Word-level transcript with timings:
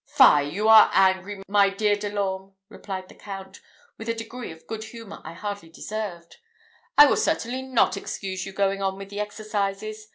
"Fie! 0.07 0.41
you 0.49 0.67
are 0.67 0.89
angry, 0.95 1.43
my 1.47 1.69
dear 1.69 1.95
De 1.95 2.09
l'Orme," 2.09 2.55
replied 2.69 3.07
the 3.07 3.13
Count, 3.13 3.61
with 3.99 4.09
a 4.09 4.15
degree 4.15 4.51
of 4.51 4.65
good 4.65 4.85
humour 4.85 5.21
I 5.23 5.33
hardly 5.33 5.69
deserved. 5.69 6.37
"I 6.97 7.05
will 7.05 7.15
certainly 7.15 7.61
not 7.61 7.95
excuse 7.97 8.43
you 8.43 8.51
going 8.51 8.81
on 8.81 8.97
with 8.97 9.11
the 9.11 9.19
exercises. 9.19 10.07